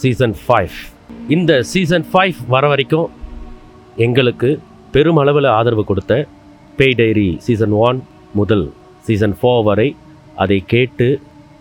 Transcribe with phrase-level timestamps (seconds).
[0.00, 0.74] season five
[1.28, 3.08] இந்த season five வர வரைக்கும்
[3.96, 4.50] எங்களுக்கு
[4.92, 6.12] பெருமளவில் ஆதரவு கொடுத்த
[6.76, 7.98] பே டைரி சீசன் ஒன்
[8.34, 8.66] முதல்
[9.06, 9.88] சீசன் ஃபோர் வரை
[10.34, 11.08] அதை கேட்டு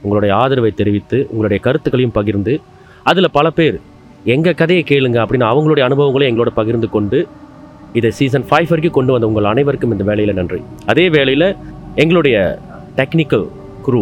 [0.01, 2.53] உங்களுடைய ஆதரவை தெரிவித்து உங்களுடைய கருத்துக்களையும் பகிர்ந்து
[3.03, 3.77] அதில் பல பேர்
[4.25, 7.19] எங்கள் கதையை கேளுங்க அப்படின்னு அவங்களுடைய அனுபவங்களை எங்களோட பகிர்ந்து கொண்டு
[7.93, 10.59] இதை சீசன் ஃபைவ் வரைக்கும் கொண்டு வந்த உங்கள் அனைவருக்கும் இந்த வேலையில் நன்றி.
[10.85, 11.47] அதே வேளையில்
[11.95, 12.37] எங்களுடைய
[12.95, 13.45] டெக்னிக்கல்
[13.87, 14.01] குரூ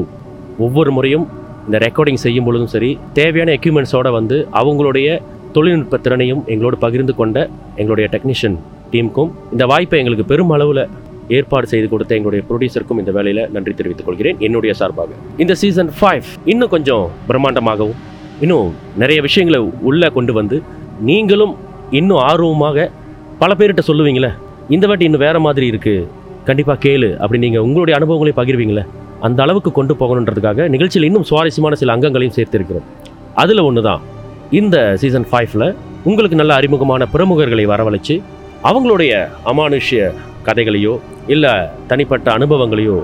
[0.58, 1.26] ஒவ்வொரு முறையும்
[1.67, 5.07] இந்த ரெக்கார்டிங் செய்யும் பொழுதும் சரி தேவையான எக்யூப்மெண்ட்ஸோடு வந்து அவங்களுடைய
[5.53, 7.37] தொழில்நுட்ப திறனையும் எங்களோடு பகிர்ந்து கொண்ட
[7.76, 8.57] எங்களுடைய டெக்னீஷியன்
[8.93, 10.84] டீமுக்கும் இந்த வாய்ப்பை எங்களுக்கு பெருமளவில்
[11.29, 14.37] ஏற்பாடு செய்து கொடுத்த எங்களுடைய ப்ரொடியூசருக்கும் இந்த வேலையில் நன்றி தெரிவித்துக் கொள்கிறேன்.
[14.40, 17.98] என்னுடைய சார்பாக இந்த சீசன் ஃபைவ் இன்னும் கொஞ்சம் பிரம்மாண்டமாகவும்
[18.41, 20.63] இன்னும் நிறைய விஷயங்களை உள்ளே கொண்டு வந்து
[20.99, 21.55] நீங்களும்
[21.91, 22.91] இன்னும் ஆர்வமாக
[23.40, 24.31] பல பேர்கிட்ட சொல்லுவீங்களே
[24.70, 26.07] இந்த வாட்டி இன்னும் வேறு மாதிரி இருக்குது
[26.46, 28.84] கண்டிப்பாக கேளு அப்படி நீங்கள் உங்களுடைய அனுபவங்களை பகிர்வீங்களே?
[29.20, 32.87] அந்த அளவுக்கு கொண்டு போகணுன்றதுக்காக நிகழ்ச்சியில் இன்னும் சுவாரஸ்யமான சில அங்கங்களையும் சேர்த்திருக்கிறோம்.
[33.34, 34.01] அதில் ஒன்று தான்
[34.49, 38.21] இந்த சீசன் ஃபைவ்ல உங்களுக்கு நல்ல அறிமுகமான பிரமுகர்களை வரவழைச்சு
[38.63, 40.12] அவங்களுடைய அமானுஷ்ய
[40.46, 41.54] கதைகளையோ இல்லை
[41.87, 43.04] தனிப்பட்ட அனுபவங்களையோ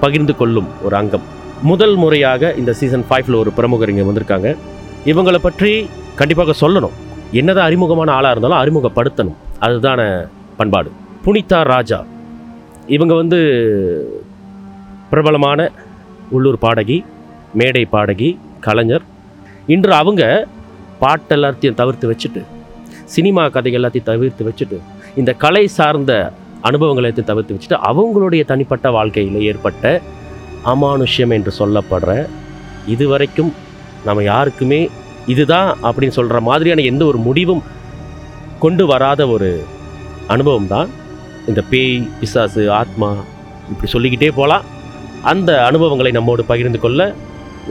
[0.00, 1.22] பகிர்ந்து கொள்ளும் ஒரு அங்கம்.
[1.62, 4.56] முதல் முறையாக இந்த சீசன் ஃபைவ்ல ஒரு பிரமுகர் இங்கே வந்திருக்காங்க.
[5.04, 6.96] இவங்களை பற்றி கண்டிப்பாக சொல்லணும்.
[7.32, 9.38] என்னதான் அறிமுகமான ஆளாக இருந்தாலும் அறிமுகப்படுத்தணும்.
[9.60, 10.90] அதுதான பண்பாடு.
[11.24, 12.04] புனிதா ராஜா.
[12.86, 13.38] இவங்க வந்து
[15.12, 15.70] பிரபலமான
[16.30, 17.04] உள்ளூர் பாடகி
[17.54, 19.02] மேடை பாடகி கலைஞர்.
[19.66, 20.46] இன்று அவங்க
[20.98, 22.42] பாட்டு எல்லாத்தையும் தவிர்த்து வச்சுட்டு
[23.04, 24.78] சினிமா கதை எல்லாத்தையும் தவிர்த்து வச்சுட்டு
[25.16, 30.00] இந்த கலை சார்ந்த அனுபவங்களை தவிர்த்து வச்சுட்டு அவங்களுடைய தனிப்பட்ட வாழ்க்கையில் ஏற்பட்ட
[30.64, 32.26] அமானுஷ்யம் என்று சொல்லப்படுற
[32.86, 33.52] இதுவரைக்கும்
[34.04, 34.88] நம்ம யாருக்குமே
[35.26, 37.62] இதுதான் அப்படின்னு சொல்கிற மாதிரியான எந்த ஒரு முடிவும்
[38.58, 39.64] கொண்டு வராத ஒரு
[40.26, 40.88] அனுபவம் தான்
[41.46, 43.16] இந்த பேய் பிசாசு ஆத்மா
[43.70, 44.71] இப்படி சொல்லிக்கிட்டே போகலாம்
[45.30, 47.00] அந்த அனுபவங்களை நம்மோடு பகிர்ந்து கொள்ள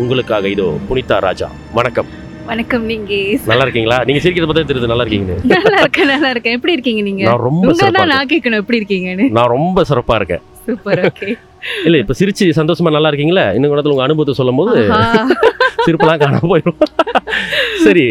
[0.01, 1.47] உங்களுக்காக இதோ புனிதா ராஜா.
[1.77, 2.09] வணக்கம்.
[2.49, 3.13] வணக்கம் நீங்க
[3.51, 3.97] நல்லா இருக்கீங்களா?
[4.07, 6.55] நீங்க சிரிக்கிறது பார்த்தா தெரியுது நல்லா இருக்கீங்க நல்லா இருக்கேன் நல்லா இருக்கேன்.
[6.57, 7.23] எப்படி இருக்கீங்க நீங்க?
[7.29, 9.25] நான் ரொம்ப சிறப்பா நான் கேட்கணும் எப்படி இருக்கீங்கன்னு.
[9.37, 10.43] நான் ரொம்ப சிறப்பா இருக்கேன்.
[10.67, 11.29] Super okay.
[11.87, 13.45] இல்ல இப்ப சிரிச்சு சந்தோஷமா நல்லா இருக்கீங்களா?
[13.57, 14.75] இன்னும் கூட உங்க அனுபவத்தை சொல்லும் போது
[15.85, 16.79] சிரிப்பெல்லாம் காணாம போயிடும்
[17.85, 18.03] சரி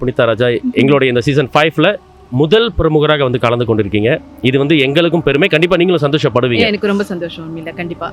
[0.00, 0.46] புனிதா ராஜா
[0.80, 1.88] எங்களுடைய இந்த சீசன் ஃபைவ்ல
[2.32, 4.10] முதல் பிரமுகராக வந்து கலந்து கொண்டிருக்கீங்க.
[4.48, 5.48] இது வந்து எங்களுக்கும் பெருமை.
[5.52, 6.66] கண்டிப்பா நீங்களும் சந்தோஷப்படுவீங்க.
[6.72, 8.08] எனக்கு ரொம்ப சந்தோஷம் இல்ல கண்டிப்பா.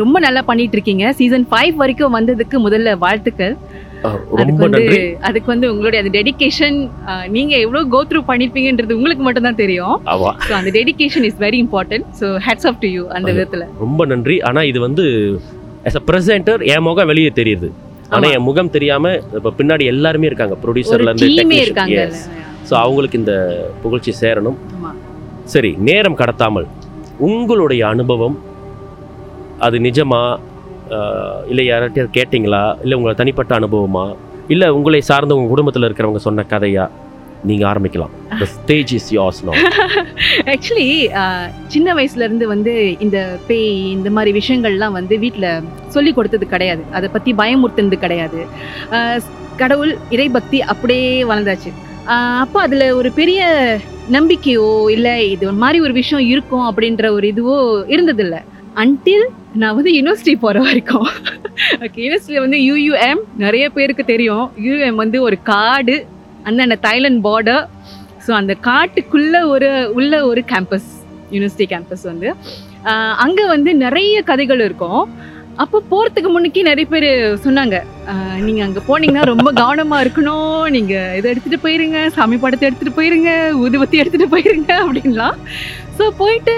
[0.00, 3.54] ரொம்ப நல்லா பண்ணிட்டு இருக்கீங்க சீசன் ஃபைவ் வரைக்கும் வந்ததுக்கு முதல்ல வாழ்த்துக்கள்.
[4.40, 4.98] ரொம்ப நன்றி.
[5.28, 6.76] அதுக்கு வந்து உங்களுடைய அந்த டெடிகேஷன்
[7.36, 9.96] நீங்க எவ்வளவு கோ த்ரூ பண்ணிருப்பீங்கன்றது உங்களுக்கு மட்டும் தான் தெரியும்.
[10.48, 13.66] ஸோ அந்த dedication is very important so hats off to you அந்த விதத்துல.
[13.84, 14.38] ரொம்ப நன்றி.
[14.50, 15.06] ஆனா இது வந்து
[15.88, 17.68] as a presenter என் முகம் வெளியே தெரியுது.
[18.14, 18.26] ஆனா.
[18.36, 20.56] என் முகம் தெரியாம இப்ப பின்னாடி எல்லாருமே இருக்காங்க.
[20.64, 21.98] ப்ரொடியூசர்ல இருந்து இருக்காங்க
[22.68, 23.34] ஸோ அவங்களுக்கு இந்த
[23.82, 24.58] புகழ்ச்சி சேரணும்.
[25.54, 26.66] சரி நேரம் கடத்தாமல்
[27.28, 28.36] உங்களுடைய அனுபவம்
[29.66, 30.22] அது நிஜமா
[31.50, 32.62] இல்லை யார்கிட்டயாவது கேட்டிங்களா?
[32.82, 34.04] இல்லை உங்களை தனிப்பட்ட அனுபவமா?
[34.54, 36.84] இல்லை உங்களை சார்ந்த உங்கள் குடும்பத்தில் இருக்கிறவங்க சொன்ன கதையா?
[37.48, 38.12] நீங்கள் ஆரம்பிக்கலாம்.
[38.40, 39.54] The stage is yours now.
[40.52, 40.86] Actually
[41.74, 42.72] சின்ன வயசுல இருந்து வந்து
[43.06, 45.48] இந்த பேய் இந்த மாதிரி விஷயங்கள்லாம் வந்து வீட்டில்
[45.96, 46.84] சொல்லி கொடுத்தது கிடையாது.
[46.98, 48.40] அதை பற்றி பயமுறுத்துனது கிடையாது.
[49.62, 51.72] கடவுள் இறைபக்தி அப்படியே வளர்ந்தாச்சு.
[52.12, 53.42] அப்போ அதில் ஒரு பெரிய
[54.14, 57.56] நம்பிக்கையோ இல்லை இது ஒரு மாதிரி ஒரு விஷயம் இருக்கும் அப்படின்ற ஒரு இதுவோ
[57.94, 58.40] இருந்ததில்லை.
[58.82, 59.24] அன்டில்
[59.60, 61.08] நான் வந்து யூனிவர்சிட்டி போகிற வரைக்கும்.
[61.84, 64.46] ஓகே யூனிவர்சிட்டியில் வந்து யூயூஎம் நிறைய பேருக்கு தெரியும்.
[64.66, 65.96] யூஎம் வந்து ஒரு காடு
[66.50, 67.64] அந்த தைலண்ட் பார்டர்
[68.26, 70.90] ஸோ அந்த காட்டுக்குள்ளே ஒரு உள்ள ஒரு கேம்பஸ்
[71.34, 72.28] யூனிவர்சிட்டி கேம்பஸ் வந்து.
[73.24, 75.02] அங்கே வந்து நிறைய கதைகள் இருக்கும்.
[75.62, 77.06] அப்போ போகிறதுக்கு முன்னுக்கே நிறைய பேர்
[77.44, 77.76] சொன்னாங்க.
[78.46, 80.62] நீங்கள் அங்கே போனீங்கன்னா ரொம்ப கவனமாக இருக்கணும்.
[80.76, 81.98] நீங்கள் இதை எடுத்துகிட்டு போயிருங்க.
[82.16, 83.32] சாமி படத்தை எடுத்துகிட்டு போயிருங்க.
[83.64, 84.72] ஊதுபத்தி எடுத்துகிட்டு போயிருங்க.
[84.84, 85.36] அப்படின்லாம்.
[85.98, 86.54] ஸோ போயிட்டு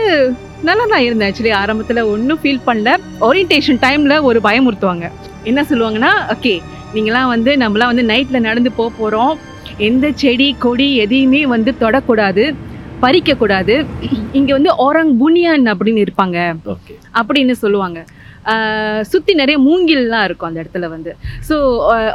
[0.68, 1.30] நல்லா தான் இருந்தேன்.
[1.30, 2.92] ஆக்சுவலி ஆரம்பத்தில் ஒன்றும் ஃபீல் பண்ணல.
[3.28, 5.08] ஓரியன்டேஷன் டைமில் ஒரு பயமுறுத்துவாங்க.
[5.50, 6.54] என்ன சொல்லுவாங்கன்னா ஓகே
[6.94, 9.34] நீங்களாம் வந்து நம்மளாம் வந்து நைட்டில் நடந்து போக போகிறோம்
[9.88, 12.44] எந்த செடி கொடி எதையுமே வந்து தொடக்கூடாது.
[13.02, 13.74] பறிக்கக்கூடாது.
[14.38, 16.38] இங்கே வந்து ஓரங் புனியான் அப்படின்னு இருப்பாங்க.
[16.74, 16.94] ஓகே.
[17.20, 17.98] அப்படின்னு சொல்லுவாங்க.
[19.10, 21.12] சுற்றி நிறைய மூங்கில்லாம் இருக்கும் அந்த இடத்துல வந்து.
[21.48, 21.58] ஸோ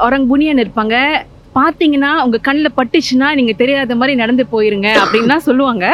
[0.07, 0.97] ஒரங் புனியன் இருப்பாங்க.
[1.57, 5.85] பார்த்தீங்கன்னா உங்கள் கண்ணில் பட்டுச்சுன்னா நீங்கள் தெரியாத மாதிரி நடந்து போயிருங்க அப்படின்லாம் சொல்லுவாங்க.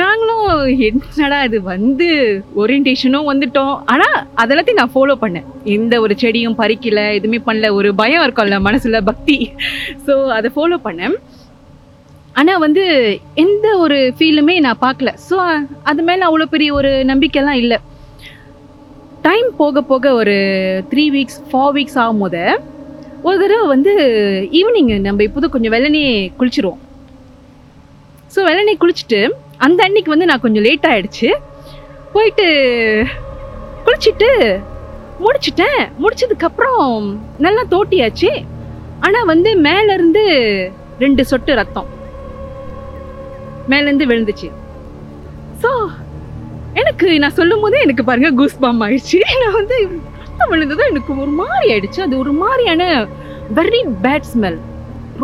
[0.00, 0.44] நாங்களும்
[0.88, 2.08] என்னடா இது வந்து
[2.62, 3.72] ஓரியன்டேஷனும் வந்துட்டோம்.
[3.92, 5.48] ஆனால் அதெல்லாத்தையும் நான் ஃபாலோ பண்ணேன்.
[5.76, 7.70] எந்த ஒரு செடியும் பறிக்கல எதுவுமே பண்ணல.
[7.78, 9.38] ஒரு பயம் இருக்கும்ல மனசில் பக்தி.
[10.08, 11.16] ஸோ அதை ஃபாலோ பண்ணேன்.
[12.40, 12.84] ஆனால் வந்து
[13.46, 15.12] எந்த ஒரு ஃபீலுமே நான் பார்க்கல.
[15.28, 15.36] ஸோ
[15.90, 17.78] அது மேலே அவ்வளோ பெரிய ஒரு நம்பிக்கைலாம் இல்லை.
[19.26, 20.34] டைம் போக போக ஒரு
[20.90, 22.42] த்ரீ வீக்ஸ் ஃபோர் வீக்ஸ் ஆகும் போது
[23.26, 23.92] ஒரு தடவை வந்து
[24.58, 26.02] ஈவினிங் நம்ம இப்போது கொஞ்சம் வெள்ளனே
[26.38, 26.82] குளிச்சிருவோம்.
[28.34, 29.20] ஸோ வெள்ளனே குளிச்சுட்டு
[29.66, 31.28] அந்த அன்னைக்கு வந்து நான் கொஞ்சம் லேட் ஆகிடுச்சு
[32.14, 32.46] போயிட்டு
[33.86, 34.30] குளிச்சுட்டு
[35.24, 35.82] முடிச்சிட்டேன்.
[36.02, 36.88] முடிச்சதுக்கப்புறம்
[37.46, 38.30] நல்லா தோட்டியாச்சு.
[39.06, 40.24] ஆனால் வந்து மேலேருந்து
[41.04, 41.88] ரெண்டு சொட்டு ரத்தம்.
[43.72, 44.48] மேலேருந்து விழுந்துச்சு.
[45.62, 45.70] ஸோ
[46.80, 49.18] எனக்கு நான் சொல்லும் போதே எனக்கு பாருங்க கூஸ் பாம் ஆயிடுச்சு.
[49.42, 49.76] நான் வந்து
[50.22, 52.00] ரத்தம் விழுந்ததும் எனக்கு ஒரு மாதிரி ஆயிடுச்சு.
[52.06, 52.84] அது ஒரு மாதிரியான
[53.58, 54.58] வெரி பேட் ஸ்மெல்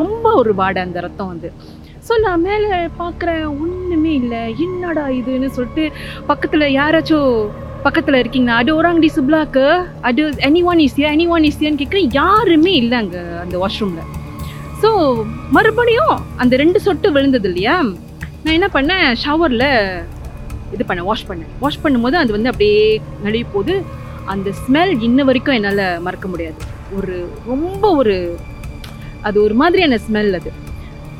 [0.01, 1.49] ரொம்ப ஒரு வாடை அந்த ரத்தம் வந்து.
[2.07, 2.71] ஸோ நான் மேலே
[3.01, 4.41] பார்க்குறேன் ஒன்றுமே இல்லை.
[4.67, 5.85] என்னடா இதுன்னு சொல்லிட்டு
[6.31, 7.35] பக்கத்தில் யாராச்சும்
[7.87, 8.57] பக்கத்தில் இருக்கீங்களா?
[8.63, 9.67] அது ஓராங்கடி சுப்லாக்கு.
[10.09, 14.09] அது எனி ஒன் இஸ்யா எனி ஒன் இஸ்யான்னு கேட்குறேன் யாருமே இல்லை அங்கே அந்த வாஷ்ரூமில்
[14.83, 14.91] ஸோ
[15.57, 17.77] மறுபடியும் அந்த ரெண்டு சொட்டு விழுந்தது இல்லையா?
[18.45, 19.07] நான் என்ன பண்ணேன்?
[19.25, 19.69] ஷவரில்
[20.75, 22.85] இது பண்ணேன் வாஷ் பண்ணேன் வாஷ் பண்ணும்போது அது வந்து அப்படியே
[23.25, 23.75] நழுவி போகுது
[24.33, 26.61] அந்த ஸ்மெல் இன்ன வரைக்கும் என்னால் மறக்க முடியாது.
[26.99, 27.15] ஒரு
[27.51, 28.17] ரொம்ப ஒரு
[29.29, 30.53] அது ஒரு மாதிரியான ஸ்மெல் அது.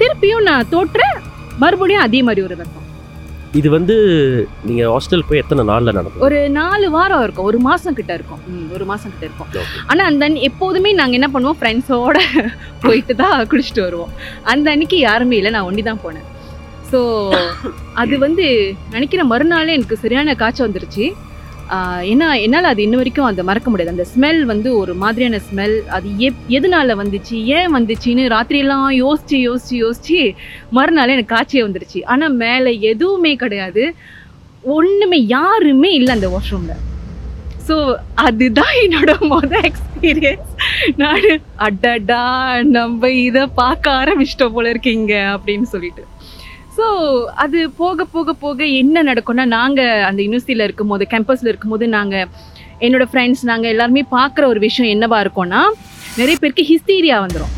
[0.01, 1.19] திருப்பியும் நான் தோற்றேன்
[1.65, 2.89] மறுபடியும் அதே மாதிரி ஒரு ரத்தம்
[3.61, 3.95] இது வந்து
[4.67, 6.23] நீங்கள் ஹாஸ்டல் போய் எத்தனை நாளில் நடக்கும்?
[6.27, 7.49] ஒரு நாலு வாரம் இருக்கும்.
[7.51, 8.41] ஒரு மாசம் கிட்ட இருக்கும்.
[8.77, 9.51] ஒரு மாசம் கிட்ட இருக்கும்.
[9.91, 12.19] ஆனா அந்த எப்போதுமே நாங்க என்ன பண்ணுவோம் ஃப்ரெண்ட்ஸோட
[12.85, 14.13] போயிட்டு தான் குளிச்சுட்டு வருவோம்.
[14.53, 15.53] அந்த அன்னைக்கு யாருமே இல்லை.
[15.57, 16.27] நான் ஒண்டி தான் போனேன்.
[16.93, 17.01] ஸோ
[18.01, 18.47] அது வந்து
[18.95, 21.05] நினைக்கிற மறுநாளே எனக்கு சரியான காய்ச்சல் வந்துருச்சு.
[22.13, 23.93] ஏன்னா என்னால் அது இன்ன வரைக்கும் அதை மறக்க முடியாது.
[23.95, 29.77] அந்த ஸ்மெல் வந்து ஒரு மாதிரியான ஸ்மெல் அது எப் எதனால வந்துச்சு ஏன் வந்துச்சுன்னு ராத்திரியெல்லாம் யோசித்து யோசித்து
[29.85, 30.21] யோசித்து
[30.79, 32.03] மறுநாள் எனக்கு காய்ச்சியே வந்துருச்சு.
[32.15, 33.85] ஆனால் மேலே எதுவுமே கிடையாது.
[34.77, 36.83] ஒன்றுமே யாருமே இல்லை அந்த வாஷ்ரூமில்
[37.69, 37.77] ஸோ
[38.27, 40.53] அதுதான் என்னோட மொதல் எக்ஸ்பீரியன்ஸ்
[41.01, 41.27] நான்
[41.67, 42.25] அடடா
[42.77, 46.05] நம்ம இதை பார்க்க ஆரம்பிச்சிட்டோம் போல இருக்கீங்க அப்படின்னு சொல்லிட்டு.
[46.77, 46.87] ஸோ
[47.45, 52.29] அது போக போக போக என்ன நடக்கும்னா நாங்கள் அந்த யூனிவர்சிட்டியில் இருக்கும்போது கேம்பஸில் இருக்கும்போது நாங்கள்
[52.87, 55.63] என்னோடய ஃப்ரெண்ட்ஸ் நாங்கள் எல்லாருமே பார்க்குற ஒரு விஷயம் என்னவா இருக்கும்னா
[56.21, 57.53] நிறைய பேருக்கு ஹிஸ்டீரியா வந்துடும்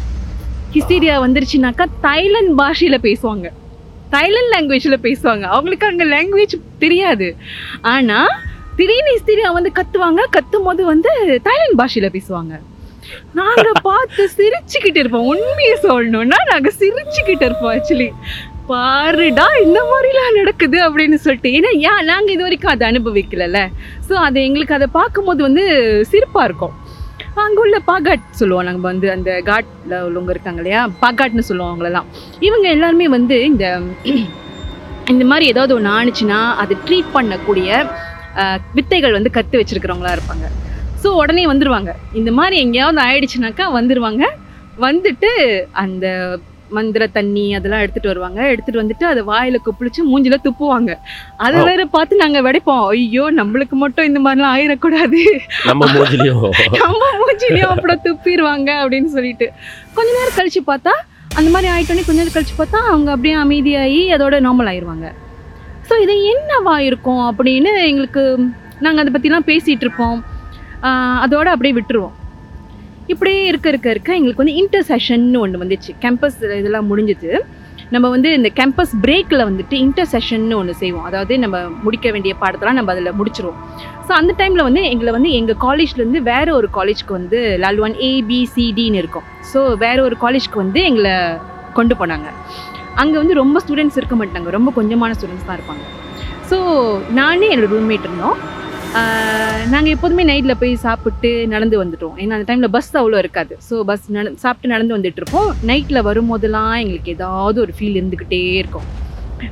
[0.75, 3.47] ஹிஸ்டீரியா வந்துருச்சுனாக்கா தைலண்ட் பாஷையில் பேசுவாங்க.
[4.15, 5.45] தைலண்ட் லாங்குவேஜில் பேசுவாங்க.
[5.55, 7.29] அவங்களுக்கு அங்கே லாங்குவேஜ் தெரியாது.
[7.93, 8.33] ஆனால்
[8.79, 11.11] திடீர்னு ஹிஸ்டீரியா வந்து கத்துவாங்க கத்தும் போது வந்து
[11.49, 12.55] தைலண்ட் பாஷையில் பேசுவாங்க.
[13.41, 15.29] நாங்கள் பார்த்து சிரிச்சுக்கிட்டு இருப்போம்.
[15.33, 18.09] உண்மையை சொல்லணும்னா நாங்கள் சிரிச்சுக்கிட்டு இருப்போம் ஆக்சுவலி
[18.71, 21.51] பாருடா இந்த மாதிரிலாம் நடக்குது அப்படின்னு சொல்லிட்டு.
[21.57, 23.59] ஏன்னா ஏன் நாங்கள் இது வரைக்கும் அதை அனுபவிக்கலல்ல.
[24.09, 25.65] ஸோ அது எங்களுக்கு அதை பார்க்கும்போது வந்து
[26.13, 26.75] சிரிப்பாக இருக்கும்.
[27.45, 30.83] அங்கே உள்ள பாகாட் சொல்லுவோம் நாங்கள் வந்து அந்த காட்டில் உள்ளவங்க இருக்காங்க இல்லையா?
[31.03, 32.09] பாகாட்னு சொல்லுவோம் அவங்களெல்லாம்.
[32.49, 33.65] இவங்க எல்லாருமே வந்து இந்த
[35.13, 37.69] இந்த மாதிரி ஏதாவது ஒன்று ஆணுச்சுன்னா அதை ட்ரீட் பண்ணக்கூடிய
[38.79, 40.47] வித்தைகள் வந்து கற்று வச்சிருக்கிறவங்களா இருப்பாங்க.
[41.03, 41.91] ஸோ உடனே வந்துடுவாங்க
[42.21, 44.25] இந்த மாதிரி எங்கேயாவது ஆயிடுச்சுனாக்கா வந்துடுவாங்க
[44.87, 45.31] வந்துட்டு
[45.85, 46.07] அந்த
[46.71, 48.49] மந்திர தண்ணி அதெல்லாம் எடுத்துட்டு வருவாங்க.
[48.49, 50.99] எடுத்துட்டு வந்துட்டு அதை வாயில குப்பிளிச்சு மூஞ்சில துப்புவாங்க.
[51.37, 51.65] அதை.
[51.65, 52.87] வேற பார்த்து நாங்க வெடைப்போம்.
[52.87, 55.23] ஐயோ நம்மளுக்கு மட்டும் இந்த மாதிரிலாம் ஆயிடக்கூடாது.
[55.67, 56.43] நம்ம மூஞ்சிலையும்
[56.79, 59.53] நம்ம மூஞ்சிலையும் அப்புறம் துப்பிடுவாங்க அப்படின்னு சொல்லிட்டு.
[59.95, 60.93] கொஞ்ச நேரம் கழிச்சு பார்த்தா
[61.37, 65.13] அந்த மாதிரி ஆயிட்டோன்னே கொஞ்ச நேரம் கழிச்சு பார்த்தா அவங்க அப்படியே அமைதியாகி அதோட நார்மல் ஆயிடுவாங்க
[65.91, 68.39] ஸோ இது என்னவா இருக்கும் அப்படின்னு எங்களுக்கு
[68.81, 70.25] நாங்கள் அதை பற்றிலாம் பேசிகிட்டு இருப்போம்.
[70.83, 72.15] ஆஹ் அதோட அப்படியே விட்டுருவோம்.
[73.13, 75.91] இப்படியே இருக்க இருக்க இருக்க எங்களுக்கு வந்து இன்டர்செஷன்னு ஒன்று வந்துச்சு.
[76.03, 77.31] கேம்பஸ் இதெல்லாம் முடிஞ்சுது.
[77.95, 81.07] நம்ம வந்து இந்த கேம்பஸ் பிரேக்கில் வந்துட்டு இன்டர்செஷன்னு ஒன்று செய்வோம்.
[81.09, 83.59] அதாவது நம்ம முடிக்க வேண்டிய பாடத்தெல்லாம் நம்ம அதில் முடிச்சிருவோம்.
[84.07, 89.27] ஸோ அந்த டைமில் வந்து எங்களை வந்து எங்கள் காலேஜ்லேருந்து வேறு ஒரு காலேஜ்க்கு வந்து லால்வான் ஏபிசிடின்னு இருக்கும்.
[89.53, 91.15] ஸோ வேறு ஒரு காலேஜ்க்கு வந்து எங்களை
[91.79, 92.31] கொண்டு போனாங்க.
[93.03, 94.51] அங்கே வந்து ரொம்ப ஸ்டூடெண்ட்ஸ் இருக்க மாட்டாங்க.
[94.59, 95.85] ரொம்ப கொஞ்சமான ஸ்டூடெண்ட்ஸ் தான் இருப்பாங்க.
[96.51, 96.57] ஸோ
[97.21, 98.39] நானே என்னோட ரூம்மேட் இருந்தோம்.
[99.69, 102.13] நாங்கள் எப்போதுமே நைட்டில் போய் சாப்பிட்டு நடந்து வந்துட்டோம்.
[102.17, 103.59] ஏன்னா அந்த டைமில் பஸ் அவ்வளோ இருக்காது.
[103.71, 109.03] ஸோ பஸ் நட சாப்பிட்டு நடந்து வந்துட்டுருப்போம் நைட்டில் வரும்போதெல்லாம் எங்களுக்கு ஏதாவது ஒரு ஃபீல் இருந்துக்கிட்டே இருக்கும்.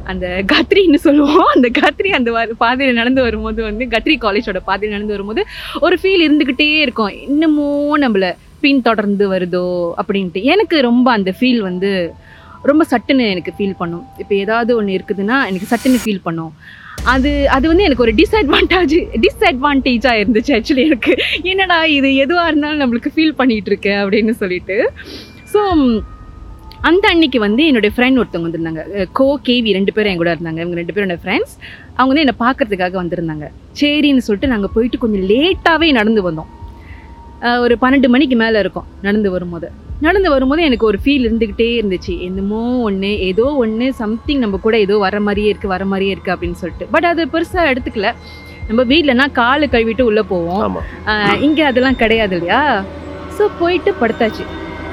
[0.04, 1.46] அந்த கத்ரின்னு சொல்லுவோம்.
[1.54, 5.44] அந்த கத்ரி அந்த வ- பாதையில் நடந்து வரும்போது வந்து கத்ரி காலேஜோட பாதையில் நடந்து வரும்போது
[5.80, 7.12] ஒரு ஃபீல் இருந்துக்கிட்டே இருக்கும்.
[7.28, 10.42] இன்னமும் நம்மள பின்தொடர்ந்து வருதோ அப்படின்ட்டு.
[10.42, 12.12] எனக்கு ரொம்ப அந்த ஃபீல் வந்து
[12.62, 14.04] ரொம்ப சட்டுன்னு எனக்கு ஃபீல் பண்ணும்.
[14.18, 16.54] இப்போ ஏதாவது ஒன்று இருக்குதுன்னா எனக்கு சட்டுன்னு ஃபீல் பண்ணும்.
[17.10, 18.94] அது அது வந்து எனக்கு ஒரு டிஸ்அட்வான்டேஜ்
[19.24, 21.12] டிஸ்அட்வான்டேஜாக இருந்துச்சு ஆக்சுவலி எனக்கு.
[21.52, 24.76] என்னடா இது எதுவாக இருந்தாலும் நம்மளுக்கு ஃபீல் பண்ணிகிட்டு இருக்கேன் அப்படின்னு சொல்லிட்டு.
[25.52, 25.60] ஸோ
[26.90, 28.82] அந்த அன்னைக்கு வந்து என்னுடைய ஃப்ரெண்ட் ஒருத்தவங்க வந்திருந்தாங்க.
[29.18, 30.60] கோ கேவி ரெண்டு பேரும் என் கூட இருந்தாங்க.
[30.64, 31.54] இவங்க ரெண்டு பேரும் ஃப்ரெண்ட்ஸ்
[31.96, 33.48] அவங்க வந்து என்னை பார்க்கறதுக்காக வந்திருந்தாங்க.
[33.80, 36.50] சரின்னு சொல்லிட்டு நாங்கள் போயிட்டு கொஞ்சம் லேட்டாகவே நடந்து வந்தோம்.
[37.64, 39.68] ஒரு பன்னெண்டு மணிக்கு மேலே இருக்கும் நடந்து வரும்போது.
[40.02, 42.14] நடந்து வரும்போது எனக்கு ஒரு ஃபீல் இருந்துக்கிட்டே இருந்துச்சு.
[42.20, 46.60] என்னமோ ஒன்று ஏதோ ஒன்று சம்திங் நம்ம கூட ஏதோ வர மாதிரியே இருக்குது வர மாதிரியே இருக்குது அப்படின்னு
[46.62, 46.86] சொல்லிட்டு.
[46.90, 48.08] பட் அது பெருசாக எடுத்துக்கல.
[48.68, 50.76] நம்ம வீட்டிலனா காலு கழுவிட்டு உள்ளே போவோம்.
[51.46, 52.60] இங்கே அதெல்லாம் கிடையாது இல்லையா?
[53.36, 54.44] ஸோ போயிட்டு படுத்தாச்சு.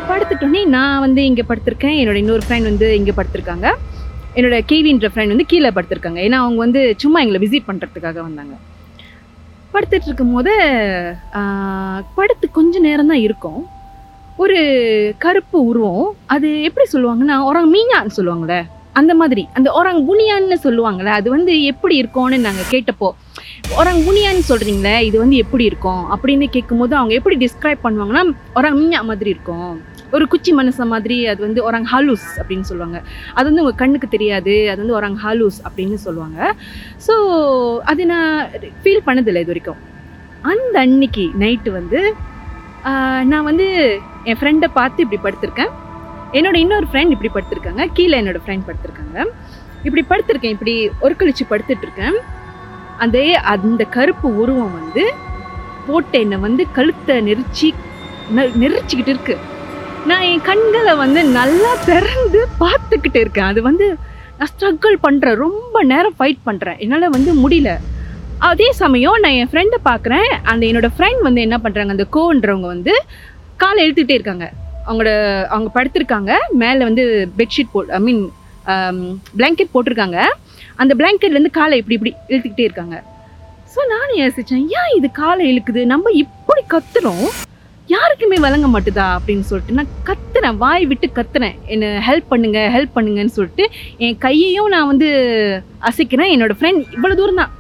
[0.09, 1.97] படுத்துட்டோன்னே நான் வந்து இங்கே படுத்திருக்கேன்.
[2.01, 3.67] என்னோட இன்னொரு ஃப்ரெண்ட் வந்து இங்கே படுத்திருக்காங்க.
[4.35, 6.19] என்னோட கேவின்ற ஃப்ரெண்ட் வந்து கீழே படுத்திருக்காங்க.
[6.27, 8.55] ஏன்னா அவங்க வந்து சும்மா எங்களை விசிட் பண்ணுறதுக்காக வந்தாங்க.
[9.73, 10.53] படுத்துட்டு இருக்கும்போது
[11.39, 13.59] ஆஹ், படுத்து கொஞ்ச நேரம் தான் இருக்கும்.
[14.43, 14.57] ஒரு
[15.23, 16.03] கருப்பு உருவம்
[16.33, 18.59] அது எப்படி சொல்லுவாங்கன்னா ஒரங் மீனான்னு சொல்லுவாங்களே
[18.99, 23.09] அந்த மாதிரி அந்த ஒரங் குனியான்னு சொல்லுவாங்களே அது வந்து எப்படி இருக்கும்னு நாங்கள் கேட்டப்போ
[23.79, 26.03] ஒரங் குனியான்னு சொல்கிறீங்களே இது வந்து எப்படி இருக்கும்?
[26.13, 28.23] அப்படின்னு கேட்கும்போது அவங்க எப்படி டிஸ்கிரைப் பண்ணுவாங்கன்னா
[28.59, 29.73] ஒரங் மீனா மாதிரி இருக்கும்.
[30.15, 32.97] ஒரு குச்சி மனச மாதிரி அது வந்து ஒரங் ஹாலூஸ் அப்படின்னு சொல்லுவாங்க.
[33.37, 36.39] அது வந்து உங்கள் கண்ணுக்கு தெரியாது அது வந்து ஒரங் ஹாலூஸ் அப்படின்னு சொல்லுவாங்க.
[37.07, 37.15] ஸோ
[37.91, 38.33] அது நான்
[38.83, 39.79] ஃபீல் பண்ணதில்லை இது வரைக்கும்.
[40.51, 42.01] அந்த அன்னைக்கு நைட்டு வந்து
[43.31, 43.67] நான் வந்து
[44.29, 45.71] என் ஃப்ரெண்டை பார்த்து இப்படி படுத்திருக்கேன்.
[46.37, 47.83] என்னோட இன்னொரு ஃப்ரெண்ட் இப்படி படுத்திருக்காங்க.
[47.97, 49.17] கீழே என்னோட ஃப்ரெண்ட் படுத்திருக்காங்க.
[49.87, 50.55] இப்படி படுத்திருக்கேன்.
[50.57, 50.73] இப்படி
[51.05, 52.17] ஒருக்கழிச்சு படுத்துட்ருக்கேன் இருக்கேன்
[53.05, 55.03] அதே அந்த கருப்பு உருவம் வந்து
[55.87, 57.67] போட்ட என்னை வந்து கழுத்தை நெரிச்சி
[58.63, 59.35] நெரிச்சிக்கிட்டு இருக்கு.
[60.09, 63.49] நான் என் கண்களை வந்து நல்லா திறந்து பார்த்துக்கிட்டு இருக்கேன்.
[63.51, 63.85] அது வந்து
[64.37, 67.71] நான் ஸ்ட்ரகிள் பண்ணுறேன் ரொம்ப நேரம் ஃபைட் பண்ணுறேன் என்னால் வந்து முடியல.
[68.47, 72.93] அதே சமயம் நான் என் ஃப்ரெண்டை பார்க்குறேன் அந்த என்னோடய ஃப்ரெண்ட் வந்து என்ன பண்ணுறாங்க அந்த கோன்றவங்க வந்து
[73.61, 74.45] காலை இழுத்துக்கிட்டே இருக்காங்க.
[74.85, 75.11] அவங்களோட
[75.53, 76.31] அவங்க படுத்திருக்காங்க.
[76.61, 77.03] மேலே வந்து
[77.39, 78.21] பெட்ஷீட் போ ஐ மீன்
[79.39, 80.19] பிளாங்கெட் போட்டிருக்காங்க.
[80.81, 82.97] அந்த பிளாங்கெட்லேருந்து காலை இப்படி இப்படி இழுத்துக்கிட்டே இருக்காங்க.
[83.73, 85.83] ஸோ நானும் யோசித்தேன் ஏன் இது காலை இழுக்குது?
[85.93, 87.27] நம்ம இப்படி கத்துறோம்.
[87.95, 89.05] யாருக்குமே வழங்க மாட்டுதா?
[89.17, 90.59] அப்படின்னு சொல்லிட்டு நான் கத்துறேன்.
[90.63, 91.55] வாய் விட்டு கத்துறேன்.
[91.73, 93.65] என்னை ஹெல்ப் பண்ணுங்க ஹெல்ப் பண்ணுங்கன்னு சொல்லிட்டு
[94.05, 95.09] என் கையையும் நான் வந்து
[95.91, 96.33] அசைக்கிறேன்.
[96.35, 97.53] என்னோடய ஃப்ரெண்ட் இவ்வளோ தூரம் தான்.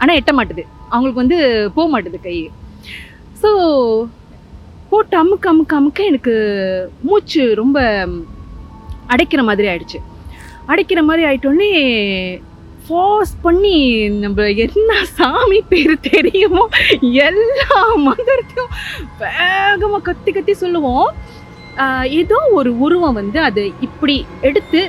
[0.00, 0.62] ஆனால் எட்ட மாட்டுது.
[0.92, 1.38] அவங்களுக்கு வந்து
[1.76, 2.36] போக மாட்டுது கை.
[3.42, 3.50] ஸோ
[4.90, 6.34] போட்டு அமுக்க அமுக்க அமுக்க எனக்கு
[7.08, 7.78] மூச்சு ரொம்ப
[9.14, 9.98] அடைக்கிற மாதிரி ஆயிடுச்சு.
[10.70, 11.72] அடைக்கிற மாதிரி ஆயிட்டோடனே
[12.86, 13.76] ஃபோர்ஸ் பண்ணி
[14.24, 16.62] நம்ம என்ன சாமி பேர் தெரியுமோ
[17.28, 18.72] எல்லா மந்திரத்தையும்
[19.22, 21.08] வேகமாக கத்தி கத்தி சொல்லுவோம்.
[22.20, 24.16] ஏதோ ஒரு உருவம் வந்து அது இப்படி
[24.48, 24.80] எடுத்து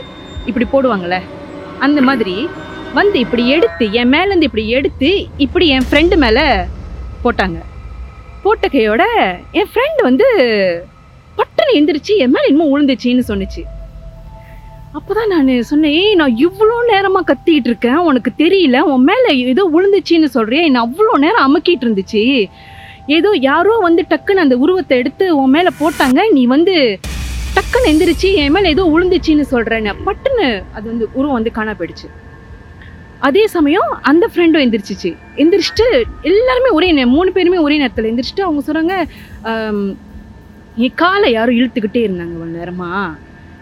[0.49, 1.17] இப்படி போடுவாங்கள்ல
[1.85, 2.35] அந்த மாதிரி
[2.97, 5.09] வந்து இப்படி எடுத்து என் மேலேருந்து இப்படி எடுத்து
[5.45, 6.45] இப்படி என் ஃப்ரெண்டு மேலே
[7.23, 7.59] போட்டாங்க.
[8.43, 9.03] போட்ட கையோட
[9.59, 10.27] என் ஃப்ரெண்டு வந்து
[11.39, 13.63] பட்டுன்னு எழுந்திரிச்சு என் மேலே இன்னும் விழுந்துச்சின்னு சொன்னுச்சு.
[14.97, 20.29] அப்போதான் நான் சொன்னேன் ஏய் நான் இவ்வளோ நேரமாக கத்திக்கிட்டு இருக்கேன் உனக்கு தெரியல உன் மேலே ஏதோ விழுந்துச்சின்னு
[20.35, 22.23] சொல்கிறேன் என்னை அவ்வளோ நேரம் அமுக்கிட்டு இருந்துச்சு?
[23.17, 26.75] ஏதோ யாரோ வந்து டக்குன்னு அந்த உருவத்தை எடுத்து உன் மேலே போட்டாங்க நீ வந்து
[27.57, 32.07] டக்குன்னு எந்திரிச்சு என் மேலே ஏதோ விழுந்துச்சின்னு சொல்கிறேன்னு பட்டுன்னு அது வந்து உருவம் வந்து காணா போயிடுச்சு.
[33.27, 35.11] அதே சமயம் அந்த ஃப்ரெண்டும் எந்திரிச்சிச்சு.
[35.43, 35.85] எந்திரிச்சிட்டு
[36.29, 38.93] எல்லாருமே ஒரே நே மூணு பேருமே ஒரே நேரத்தில் எந்திரிச்சிட்டு அவங்க சொல்கிறாங்க
[40.85, 42.91] என் காலை யாரும் இழுத்துக்கிட்டே இருந்தாங்க இவ்வளோ நேரமா?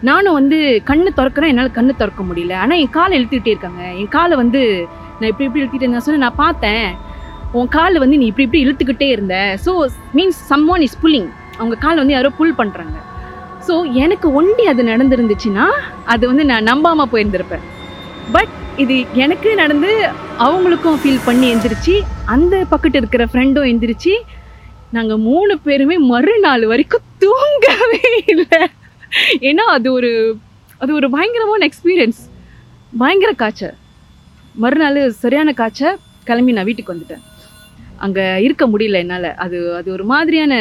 [0.08, 0.58] நானும் வந்து
[0.90, 2.54] கண்ணு திறக்கிறேன் என்னால் கண்ணு திறக்க முடியல.
[2.62, 3.82] ஆனால் என் காலை இழுத்துக்கிட்டே இருக்காங்க.
[4.00, 4.60] என் காலை வந்து
[5.18, 6.86] நான் இப்படி இப்படி இழுத்துக்கிட்டே நான் சொன்னேன் நான் பார்த்தேன்.
[7.58, 9.36] உன் கால் வந்து நீ இப்படி இப்படி இழுத்துக்கிட்டே இருந்த.
[9.64, 9.72] So
[10.18, 10.40] means
[10.74, 12.96] someone is pulling அவங்க கால் வந்து யாரோ புல் பண்ணுறாங்க
[13.66, 15.66] ஸோ எனக்கு ஒண்டி அது நடந்துருந்துச்சுன்னா
[16.14, 17.64] அது வந்து நான் நம்பாமல் போயிருந்திருப்பேன்.
[18.36, 19.90] பட் இது எனக்கு நடந்து
[20.46, 21.94] அவங்களுக்கும் ஃபீல் பண்ணி எந்திரிச்சு
[22.34, 24.14] அந்த பக்கத்து இருக்கிற ஃப்ரெண்டும் எந்திரிச்சு
[24.96, 28.02] நாங்கள் மூணு பேருமே மறுநாள் வரைக்கும் தூங்கவே
[28.32, 28.60] இல்லை.
[29.48, 30.10] ஏன்னா அது ஒரு
[30.82, 32.20] அது ஒரு பயங்கரமான எக்ஸ்பீரியன்ஸ்
[33.02, 33.76] பயங்கர காய்ச்சல்.
[34.64, 37.24] மறுநாள் சரியான காய்ச்சல் கிளம்பி நான் வீட்டுக்கு வந்துட்டேன்.
[38.04, 39.30] அங்கே இருக்க முடியல என்னால்.
[39.44, 40.54] அது அது ஒரு மாதிரியான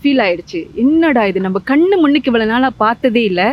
[0.00, 0.60] ஃபீல் ஆயிடுச்சு.
[0.74, 1.40] என்னடா இது?
[1.46, 3.48] நம்ம கண்ணு முன்னுக்கு இவ்வளோ நாளாக பார்த்ததே இல்லை.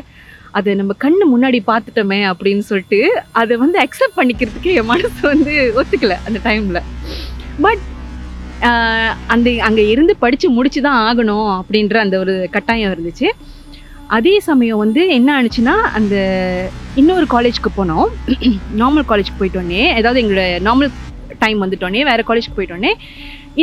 [0.58, 3.00] அதை நம்ம கண்ணு முன்னாடி பார்த்துட்டோமே அப்படின்னு சொல்லிட்டு
[3.42, 6.82] அதை வந்து அக்செப்ட் பண்ணிக்கிறதுக்கு என் மனசு வந்து ஒத்துக்கல அந்த டைமில்
[7.66, 7.84] பட்
[9.34, 13.28] அந்த அங்கே இருந்து படித்து முடிச்சு தான் ஆகணும் அப்படின்ற அந்த ஒரு கட்டாயம் இருந்துச்சு.
[14.18, 16.16] அதே சமயம் வந்து என்ன ஆணுச்சுன்னா அந்த
[17.02, 18.08] இன்னொரு காலேஜ்க்கு போனோம்.
[18.82, 20.94] நார்மல் காலேஜ் போயிட்டோன்னே ஏதாவது எங்களோட நார்மல்
[21.44, 22.94] டைம் வந்துட்டோன்னே வேறு காலேஜ்க்கு போயிட்டோன்னே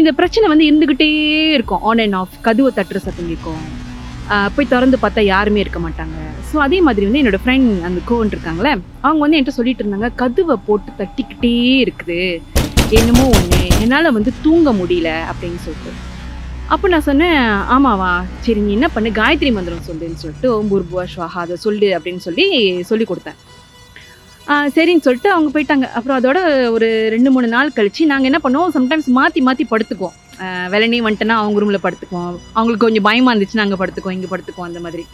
[0.01, 1.11] இந்த பிரச்சனை வந்து இருந்துக்கிட்டே
[1.57, 1.83] இருக்கும்.
[1.91, 3.65] ஆன் அண்ட் ஆஃப் கதவை தட்டுற சத்தம் இருக்கும்
[4.57, 6.19] போய் திறந்து பார்த்தா யாருமே இருக்க மாட்டாங்க.
[6.55, 8.73] ஸோ அதே மாதிரி வந்து என்னோட ஃப்ரெண்ட் அந்த கோவன் இருக்காங்களே
[9.07, 12.19] அவங்க வந்து என்கிட்ட சொல்லிட்டு இருந்தாங்க கதவை போட்டு தட்டிக்கிட்டே இருக்குது.
[12.99, 15.11] என்னமோ ஒன்று என்னால் வந்து தூங்க முடியல.
[15.31, 15.93] அப்படின்னு சொல்லிட்டு.
[16.75, 17.41] அப்போ நான் சொன்னேன்
[17.75, 18.11] ஆமாவா.
[18.45, 19.11] சரி நீ என்ன பண்ணு?
[19.21, 21.89] காயத்ரி மந்திரம் சொல்லுன்னு சொல்லிட்டு ஓம் பூர்புவா ஸ்வாஹா அதை சொல்லு.
[21.97, 22.47] அப்படின்னு சொல்லி
[22.91, 23.39] சொல்லி கொடுத்தேன்.
[24.77, 25.87] சரின்னு சொல்லிட்டு அவங்க போயிட்டாங்க.
[25.99, 26.39] அப்புறம் அதோட
[26.77, 30.17] ஒரு ரெண்டு மூணு நாள் கழிச்சு நாங்கள் என்ன பண்ணுவோம் சம்டைம்ஸ் மாற்றி மாற்றி படுத்துக்குவோம்.
[30.43, 32.33] ஆ, வெள்ளனே வந்துட்டேன்னா அவங்க ரூமில் படுத்துக்குவோம்.
[32.59, 35.05] அவங்களுக்கு கொஞ்சம் பயமாக இருந்துச்சு நாங்கள் படுத்துக்குவோம் இங்கே படுத்துக்குவோம் அந்த மாதிரி.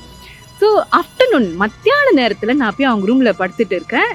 [0.61, 0.69] ஸோ
[1.01, 4.11] ஆஃப்டர்நூன் மத்தியான நேரத்தில் நான் போய் அவங்க ரூமில் படுத்துட்டு இருக்கேன்.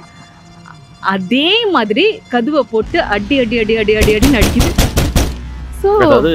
[1.14, 4.72] அதே மாதிரி கதுவை போட்டு அடி அடி அடி அடி அடி அடின்னு அடிக்குது.
[5.82, 6.34] ஸோ அதாவது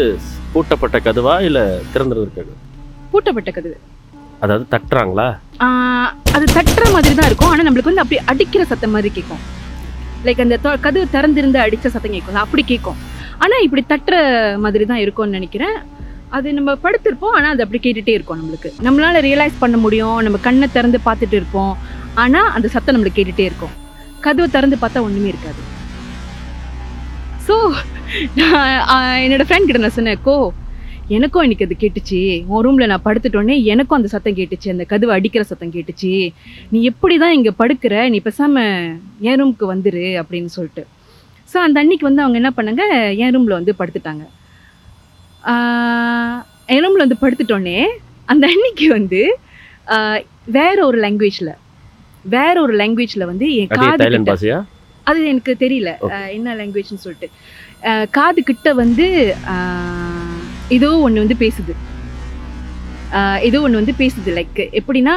[0.54, 1.64] பூட்டப்பட்ட கதவா இல்லை
[1.94, 2.44] திறந்துருக்க
[3.12, 3.76] பூட்டப்பட்ட கதவு.
[4.44, 5.28] அதாவது தட்டுறாங்களா?
[6.36, 7.50] அது தட்டுற மாதிரி தான் இருக்கும்.
[7.52, 9.42] ஆனால் நம்மளுக்கு வந்து அப்படி அடிக்கிற சத்தம் மாதிரி கேட்கும்.
[10.26, 13.00] லைக் அந்த கதவு திறந்திருந்து அடித்த சத்தம் கேட்கும் அப்படி கேட்கும்.
[13.44, 14.16] ஆனால் இப்படி தட்டுற
[14.64, 15.76] மாதிரி தான் இருக்கும்னு நினைக்கிறேன்.
[16.36, 18.70] அது நம்ம படுத்திருப்போம் ஆனால் அது அப்படி கேட்டுகிட்டே இருக்கும் நம்மளுக்கு.
[18.86, 21.74] நம்மளால் ரியலைஸ் பண்ண முடியும் நம்ம கண்ணை திறந்து பார்த்துட்டு இருப்போம்
[22.22, 23.74] ஆனால் அந்த சத்தம் நம்மளுக்கு கேட்டுகிட்டே இருக்கும்.
[24.26, 25.60] கதவை திறந்து பார்த்தா ஒன்றுமே இருக்காது.
[27.46, 27.54] ஸோ
[29.24, 30.36] என்னோடய ஃப்ரெண்ட் கிட்ட நான் சொன்னேன் கோ
[31.16, 32.18] எனக்கும் இன்னைக்கு அது கேட்டுச்சு.
[32.52, 36.10] உன் ரூமில் நான் படுத்துட்டோன்னே எனக்கும் அந்த சத்தம் கேட்டுச்சு அந்த கதவை அடிக்கிற சத்தம் கேட்டுச்சு.
[36.72, 37.94] நீ எப்படி தான் இங்கே படுக்கிற?
[38.14, 38.92] நீ பேசாமல்
[39.28, 40.84] என் ரூமுக்கு வந்துரு அப்படின்னு சொல்லிட்டு.
[41.52, 42.84] ஸோ அந்த அன்னைக்கு வந்து அவங்க என்ன பண்ணாங்க?
[43.22, 44.24] என் ரூமில் வந்து படுத்துட்டாங்க.
[45.44, 47.78] ஆஹ் என் ரூமில் வந்து படுத்துட்டோன்னே
[48.24, 49.20] அந்த அன்னைக்கு வந்து
[50.58, 51.52] வேற ஒரு லாங்குவேஜில்
[52.34, 54.02] வேற ஒரு லாங்குவேஜில் வந்து என் காது
[55.06, 55.90] அது எனக்கு தெரியல.
[56.30, 57.28] என்ன லாங்குவேஜ்னு சொல்லிட்டு.
[58.10, 59.06] காது கிட்ட வந்து
[60.76, 61.74] ஏதோ ஒன்று வந்து பேசுது.
[63.48, 64.30] ஏதோ ஒன்று வந்து பேசுது.
[64.38, 65.14] லைக் எப்படின்னா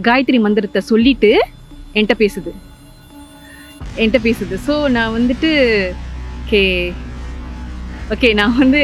[0.00, 1.32] காயத்ரி மந்திரத்தை சொல்லிட்டு
[1.94, 2.52] என்கிட்ட பேசுது.
[3.98, 4.54] என்கிட்ட பேசுது.
[4.68, 5.50] ஸோ நான் வந்துட்டு
[6.40, 6.62] ஓகே
[8.14, 8.82] ஓகே நான் வந்து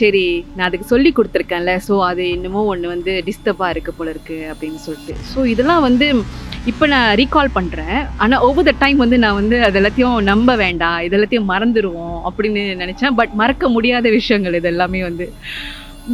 [0.00, 1.72] சரி நான் அதுக்கு சொல்லி கொடுத்துருக்கேன்ல.
[1.86, 5.14] ஸோ அது என்னமோ ஒன்று வந்து டிஸ்டர்பாக இருக்குது போல இருக்குது அப்படின்னு சொல்லிட்டு.
[5.32, 6.06] ஸோ இதெல்லாம் வந்து
[6.70, 10.98] இப்போ நான் ரீகால் பண்ணுறேன் ஆனால் ஓவர் த டைம் வந்து நான் வந்து அது எல்லாத்தையும் நம்ப வேண்டாம்.
[11.06, 13.16] இது எல்லாத்தையும் மறந்துடுவோம் அப்படின்னு நினச்சேன்.
[13.20, 15.28] பட் மறக்க முடியாத விஷயங்கள் இது எல்லாமே வந்து.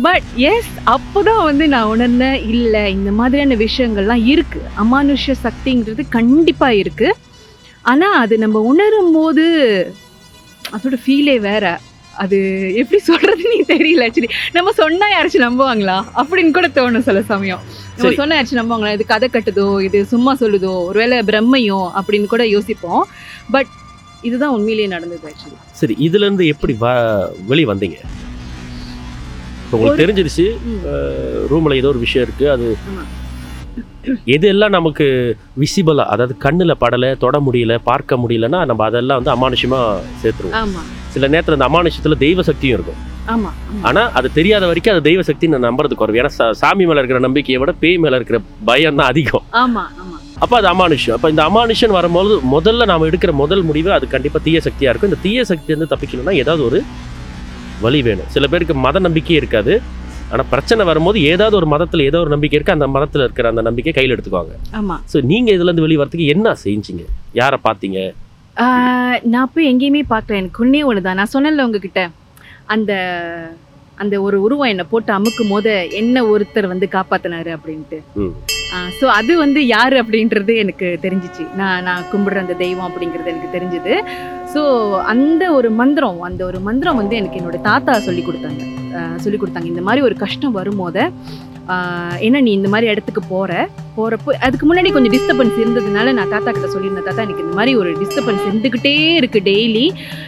[0.04, 6.80] பட் எஸ் அப்போ தான் வந்து நான் உணர்ந்தேன் இல்லை இந்த மாதிரியான விஷயங்கள்லாம் இருக்குது அமானுஷ்ய சக்திங்கிறது கண்டிப்பாக
[6.82, 7.18] இருக்குது
[7.92, 9.44] ஆனால் அது நம்ம உணரும் போது
[10.76, 11.74] அதோட ஃபீலே வேறு.
[12.22, 12.38] அது
[12.80, 15.96] எப்படி சொல்றதுன்னு தெரியல ஆக்சுவலி நம்ம சொன்னா யாராச்சும் நம்புவாங்களா?
[16.20, 17.62] அப்படின்னு கூட தோணும் சில சமயம்.
[17.90, 18.18] நம்ம சரி.
[18.20, 18.94] சொன்னா யாராச்சும் நம்புவாங்களா?
[18.96, 23.04] இது கதை கட்டுதோ இது சும்மா சொல்லுதோ ஒருவேளை பிரம்மையோ அப்படின்னு கூட யோசிப்போம்.
[23.56, 23.72] பட்
[24.22, 26.86] இதுதான் உண்மையிலேயே நடந்தது ஆக்சுவலி சரி இதுல இருந்து எப்படி வ
[27.50, 27.98] வெளியே வந்தீங்க?
[29.72, 30.46] உங்களுக்கு தெரிஞ்சிருச்சு
[31.52, 32.68] ரூம்ல ஏதோ ஒரு விஷயம் இருக்கு அது.
[34.34, 35.06] எது எல்லாம் நமக்கு
[35.62, 39.80] விசிபிளா அதாவது கண்ணுல படல தொட முடியல பார்க்க முடியலன்னா நம்ம அதெல்லாம் வந்து அமானுஷ்யமா
[40.22, 40.56] சேர்த்துருவோம்.
[40.60, 40.82] ஆமா.
[41.16, 42.98] சில நேரத்துல அந்த அமானுஷ்யத்துல தெய்வ சக்தியும் இருக்கும்.
[43.34, 43.82] ஆமா ஆமா.
[43.88, 46.18] ஆனா அது தெரியாத வரைக்கும் அது தெய்வ சக்தி நான் நம்புறது குறைவு.
[46.22, 46.32] ஏன்னா
[46.62, 49.44] சாமி மேல இருக்கிற நம்பிக்கையை விட பேய் மேல இருக்கிற பயம் தான் அதிகம்.
[50.44, 51.16] அப்ப அது அமானுஷ்யம்.
[51.16, 55.10] அப்ப இந்த அமானுஷ்யம் வரும்போது முதல்ல நாம எடுக்கிற முதல் முடிவு அது கண்டிப்பா தீய சக்தியா இருக்கும்.
[55.12, 56.80] இந்த தீய சக்தி வந்து தப்பிக்கணும்னா ஏதாவது ஒரு
[57.84, 58.28] வழி வேணும்.
[58.34, 59.72] சில பேருக்கு மத நம்பிக்கையே இருக்காது.
[60.32, 62.76] ஆனா பிரச்சனை வரும்போது ஏதாவது ஒரு மதத்துல ஏதோ ஒரு நம்பிக்கை இருக்கு.
[62.76, 64.54] அந்த மதத்துல இருக்கிற அந்த நம்பிக்கை கையில் எடுத்துக்குவாங்க.
[65.12, 67.04] ஸோ நீங்க இதுல இருந்து வெளியே வரதுக்கு என்ன செஞ்சீங்க?
[67.40, 67.98] யாரை பார்த்தீங்க?
[69.34, 70.40] நான் போய் எங்கேயுமே பார்க்கல.
[70.42, 72.02] எனக்கு ஒன்றே ஒன்று தான் நான் சொன்னேன்ல உங்ககிட்ட
[72.74, 72.92] அந்த
[74.02, 77.98] அந்த ஒரு உருவம் என்னை போட்டு அமுக்கும் போது என்ன ஒருத்தர் வந்து காப்பாத்தினாரு அப்படின்ட்டு.
[78.98, 81.44] ஸோ அது வந்து யார் அப்படின்றது எனக்கு தெரிஞ்சிச்சு.
[81.60, 83.94] நான் நான் கும்பிடுற அந்த தெய்வம் அப்படிங்கிறது எனக்கு தெரிஞ்சுது.
[84.54, 84.62] ஸோ
[85.12, 88.62] அந்த ஒரு மந்திரம் அந்த ஒரு மந்திரம் வந்து எனக்கு என்னோட தாத்தா சொல்லி கொடுத்தாங்க.
[89.24, 89.70] சொல்லி கொடுத்தாங்க.
[89.74, 91.04] இந்த மாதிரி ஒரு கஷ்டம் வரும்போது
[91.66, 93.52] ஆஹ் என்ன நீ இந்த மாதிரி இடத்துக்கு போகிற
[93.96, 97.90] போகிறப்போ அதுக்கு முன்னாடி கொஞ்சம் டிஸ்டர்பன்ஸ் இருந்ததுனால நான் தாத்தா கிட்ட சொல்லியிருந்தேன் தாத்தா எனக்கு இந்த மாதிரி ஒரு
[97.92, 99.84] டிஸ்டர்பன்ஸ் இருந்துக்கிட்டே இருக்குது டெய்லி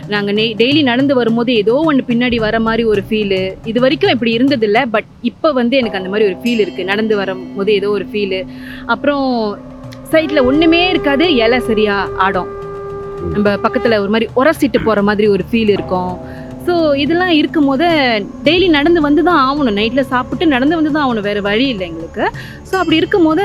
[0.09, 4.83] நாங்கள் டெய்லி நடந்து வரும்போது ஏதோ ஒன்று பின்னாடி வர மாதிரி ஒரு ஃபீலு இது வரைக்கும் இப்படி இருந்ததில்ல
[4.91, 8.41] பட் இப்போ வந்து எனக்கு அந்த மாதிரி ஒரு ஃபீல் இருக்குது நடந்து வரும்போது ஏதோ ஒரு ஃபீலு
[8.87, 9.27] அப்புறம்
[10.13, 12.51] சைட்டில் ஒன்றுமே இருக்காது இலை சரியாக ஆடும்.
[13.33, 16.13] நம்ம பக்கத்தில் ஒரு மாதிரி உரசிட்டு போகிற மாதிரி ஒரு ஃபீல் இருக்கும்.
[16.69, 17.87] ஸோ இதெல்லாம் இருக்கும் போது
[18.47, 19.77] டெய்லி நடந்து வந்து தான் ஆகணும்.
[19.79, 21.27] நைட்டில் சாப்பிட்டு நடந்து வந்து தான் ஆகணும்.
[21.29, 22.25] வேறு வழி இல்லை எங்களுக்கு.
[22.69, 23.45] ஸோ அப்படி இருக்கும் போது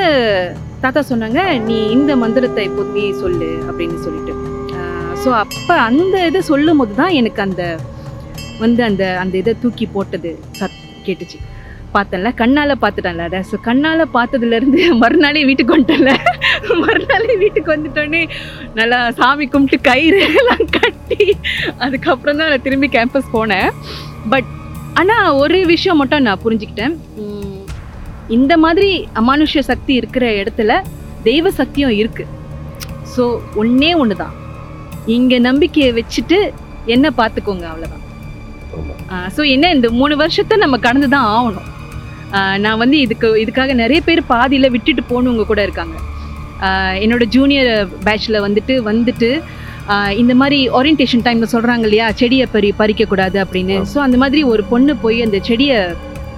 [0.84, 4.34] தாத்தா சொன்னாங்க நீ இந்த மந்திரத்தை இப்போதைக்கு சொல்லு அப்படின்னு சொல்லிட்டு.
[5.24, 7.64] ஸோ அப்போ அந்த இதை சொல்லும் போது தான் எனக்கு அந்த
[8.64, 11.40] வந்து அந்த அந்த இதை தூக்கி போட்டது சத் கேட்டுச்சு.
[11.96, 13.40] பார்த்தேன்ல கண்ணால் பார்த்துட்டேன்ல அதை.
[13.50, 16.14] ஸோ கண்ணால் பார்த்ததுலேருந்து மறுநாளே வீட்டுக்கு வந்துட்டேன்ல.
[16.84, 18.22] மறுநாளே வீட்டுக்கு வந்துட்டோன்னே
[18.80, 20.66] நல்லா சாமி கும்பிட்டு கயிறு எல்லாம்
[21.04, 21.26] கட்டி
[21.86, 23.70] அதுக்கப்புறம் தான் நான் திரும்பி கேம்பஸ் போனேன்.
[24.32, 24.50] பட்
[25.00, 26.96] ஆனால் ஒரு விஷயம் மட்டும் நான் புரிஞ்சுக்கிட்டேன்.
[28.36, 28.90] இந்த மாதிரி
[29.20, 30.72] அமானுஷ்ய சக்தி இருக்கிற இடத்துல
[31.28, 32.26] தெய்வ சக்தியும் இருக்கு.
[33.14, 33.24] ஸோ
[33.62, 34.36] ஒன்னே ஒன்று தான்
[35.16, 36.38] இங்கே நம்பிக்கையை வச்சுட்டு
[36.94, 38.04] என்ன பார்த்துக்கோங்க அவ்வளோதான்.
[39.36, 41.70] ஸோ என்ன இந்த மூணு வருஷத்தை நம்ம கடந்து தான் ஆகணும்
[42.64, 45.98] நான் வந்து இதுக்கு இதுக்காக நிறைய பேர் பாதியில் விட்டுட்டு போனவங்க கூட இருக்காங்க.
[47.04, 47.72] என்னோட ஜூனியர்
[48.06, 49.30] பேட்ச்சில் வந்துட்டு வந்துட்டு
[50.22, 53.78] இந்த மாதிரி ஓரியன்டேஷன் டைமில் சொல்கிறாங்க இல்லையா செடியை பறி பறிக்கக்கூடாது அப்படின்னு.
[53.92, 55.80] ஸோ அந்த மாதிரி ஒரு பொண்ணு போய் அந்த செடியை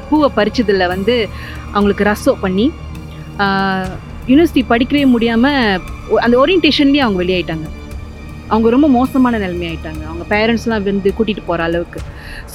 [0.09, 1.15] பூவை பறிச்சதில் வந்து
[1.75, 2.65] அவங்களுக்கு ரசம் பண்ணி
[4.29, 5.79] யூனிவர்சிட்டி படிக்கவே முடியாமல்
[6.25, 7.67] அந்த ஓரியன்டேஷன்லேயே அவங்க வெளியாயிட்டாங்க.
[8.53, 12.01] அவங்க ரொம்ப மோசமான நிலைமை ஆயிட்டாங்க அவங்க பேரண்ட்ஸ்லாம் வந்து கூட்டிகிட்டு போகிற அளவுக்கு.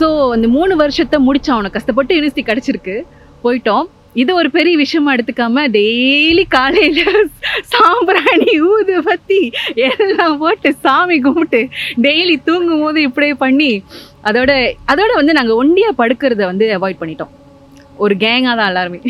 [0.00, 2.96] ஸோ அந்த மூணு வருஷத்தை முடிச்சான் அவனை கஷ்டப்பட்டு யூனிவர்சிட்டி கிடச்சிருக்கு
[3.44, 3.86] போயிட்டோம்.
[4.14, 7.28] இது ஒரு பெரிய விஷயமா எடுத்துக்காம டெய்லி காலையில்
[7.74, 9.38] சாம்பிராணி ஊது பற்றி
[9.86, 11.60] எல்லாம் போட்டு சாமி கும்பிட்டு
[12.06, 13.70] டெய்லி தூங்கும் போது இப்படியே பண்ணி
[14.28, 14.50] அதோட
[14.92, 17.32] அதோட வந்து நாங்கள் ஒண்டியாக படுக்கிறத வந்து அவாய்ட் பண்ணிட்டோம்.
[18.04, 19.00] ஒரு கேங்காக தான் எல்லாருமே.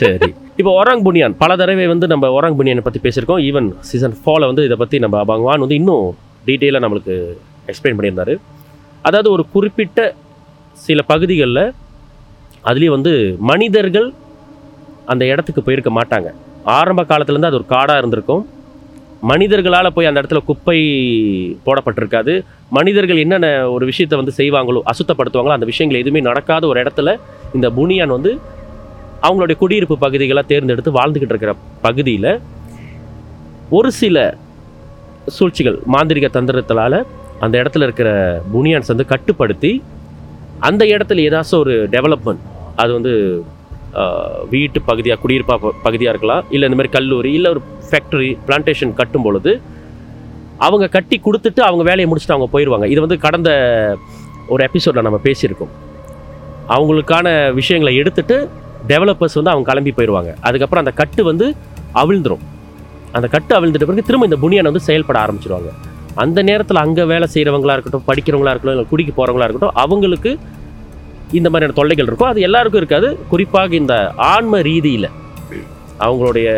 [0.00, 0.30] சரி.
[0.60, 3.42] இப்போ ஒராங் புனியான் பல தடவை வந்து நம்ம ஒராங் புனியானை பற்றி பேசியிருக்கோம்.
[3.48, 6.06] ஈவன் சீசன் ஃபோரில் வந்து இதை பற்றி நம்ம பகவான் வந்து இன்னும்
[6.48, 7.14] டீட்டெயிலாக நம்மளுக்கு
[7.70, 8.34] எக்ஸ்பிளைன் பண்ணியிருந்தாரு.
[9.08, 10.00] அதாவது ஒரு குறிப்பிட்ட
[10.76, 11.66] சில பகுதிகளில்
[12.70, 13.12] அதுலேயும் வந்து
[13.50, 14.08] மனிதர்கள்
[15.12, 16.28] அந்த இடத்துக்கு போயிருக்க மாட்டாங்க.
[16.78, 18.44] ஆரம்ப காலத்துலேருந்து அது ஒரு காடாக இருந்திருக்கும்.
[19.30, 20.78] மனிதர்களால் போய் அந்த இடத்துல குப்பை
[21.66, 22.32] போடப்பட்டிருக்காது.
[22.78, 27.12] மனிதர்கள் என்னென்ன ஒரு விஷயத்தை வந்து செய்வாங்களோ அசுத்தப்படுத்துவாங்களோ அந்த விஷயங்கள் எதுவுமே நடக்காத ஒரு இடத்துல
[27.56, 28.32] இந்த புனியான் வந்து
[29.26, 32.30] அவங்களுடைய குடியிருப்பு பகுதிகளாக தேர்ந்தெடுத்து வாழ்ந்துக்கிட்டு இருக்கிற பகுதியில்
[33.70, 34.16] ஒரு சில
[35.36, 36.98] சூழ்ச்சிகள் மாந்திரிக தந்திரத்தினால்
[37.44, 38.10] அந்த இடத்துல இருக்கிற
[38.52, 39.72] புனியான்ஸ் வந்து கட்டுப்படுத்தி
[40.68, 42.44] அந்த இடத்துல ஏதாச்சும் ஒரு டெவலப்மெண்ட்
[42.76, 43.12] அது வந்து
[44.52, 45.56] வீட்டு பகுதியாக குடியிருப்பா
[45.86, 46.44] பகுதியாக இருக்கலாம்.
[46.54, 49.52] இல்லை இந்த மாதிரி கல்லூரி இல்லை ஒரு ஃபேக்ட்ரி பிளான்டேஷன் கட்டும் பொழுது
[50.66, 53.50] அவங்க கட்டி கொடுத்துட்டு அவங்க வேலையை முடிச்சுட்டு அவங்க போயிடுவாங்க இது வந்து கடந்த
[54.52, 55.72] ஒரு எபிசோடில் நம்ம பேசியிருக்கோம்.
[56.76, 57.26] அவங்களுக்கான
[57.60, 58.36] விஷயங்களை எடுத்துட்டு
[58.92, 61.46] டெவலப்பர்ஸ் வந்து அவங்க கிளம்பி போயிடுவாங்க அதுக்கப்புறம் அந்த கட்டு வந்து
[62.02, 62.44] அவிழ்ந்துடும்
[63.16, 65.70] அந்த கட்டு அவிழ்ந்துட்ட பிறகு திரும்ப இந்த புனியான் வந்து செயல்பட ஆரம்பிச்சிருவாங்க.
[66.22, 70.30] அந்த நேரத்தில் அங்கே வேலை செய்கிறவங்களா இருக்கட்டும் படிக்கிறவங்களா இருக்கட்டும் இல்லை குடிக்க போகிறவங்களா இருக்கட்டும் அவங்களுக்கு
[71.38, 73.08] இந்த மாதிரியான தொல்லைகள் இருக்கும் அது எல்லாருக்கும் இருக்காது.
[73.32, 73.94] குறிப்பாக இந்த
[74.32, 75.08] ஆன்ம ரீதியில்.
[76.06, 76.48] அவங்களுடைய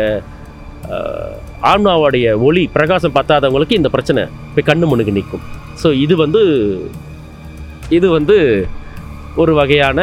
[1.71, 5.43] ஆன்மாவுடைய ஒளி பிரகாசம் பத்தாதவங்களுக்கு இந்த பிரச்சனை இப்போ கண்ணு முன்னுக்கு நிற்கும்.
[5.81, 6.41] ஸோ இது வந்து
[7.97, 8.37] இது வந்து
[9.41, 9.99] ஒரு வகையான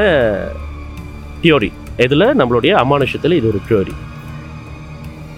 [1.43, 1.71] தியோரி
[2.05, 3.95] இதில் நம்மளுடைய அமானுஷத்தில் இது ஒரு தியோரி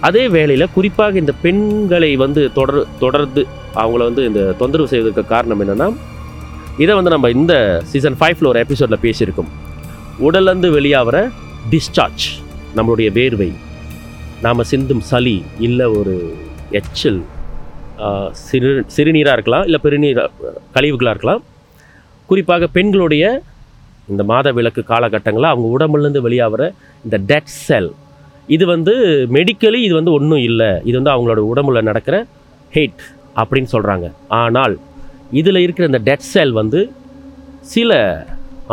[0.07, 3.41] அதே வேளையில் குறிப்பாக இந்த பெண்களை வந்து தொடர் தொடர்ந்து
[3.81, 5.87] அவங்கள வந்து இந்த தொந்தரவு செய்வதற்கு காரணம் என்னென்னா
[6.83, 7.53] இதை வந்து நம்ம இந்த
[7.91, 9.49] சீசன் ஃபைவ்ல ஒரு எபிசோடில் பேசியிருக்கோம்.
[10.27, 11.17] உடல்லேருந்து வெளியாகிற
[11.73, 12.25] டிஸ்சார்ஜ்
[12.77, 13.49] நம்மளுடைய வேர்வை.
[14.45, 15.37] நாம் சிந்தும் சளி
[15.67, 16.15] இல்லை ஒரு
[16.79, 17.19] எச்சல்
[18.47, 21.41] சிறு சிறுநீராக இருக்கலாம் இல்லை பெருநீராக கழிவுகளாக இருக்கலாம்.
[22.29, 23.23] குறிப்பாக பெண்களுடைய
[24.11, 26.63] இந்த மாத விளக்கு காலகட்டங்களில் அவங்க உடம்புலேருந்து வெளியாகிற
[27.05, 27.91] இந்த டெட் செல்
[28.55, 28.93] இது வந்து
[29.37, 30.69] மெடிக்கலி இது வந்து ஒன்றும் இல்லை.
[30.89, 32.15] இது வந்து அவங்களோட உடம்புல நடக்கிற
[32.75, 33.03] ஹெயிட்
[33.41, 34.07] அப்படின்னு சொல்கிறாங்க
[34.41, 34.75] ஆனால்
[35.39, 36.79] இதில் இருக்கிற இந்த டெட் செல் வந்து
[37.73, 37.97] சில